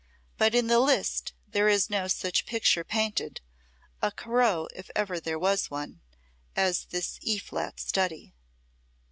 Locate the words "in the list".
0.55-1.31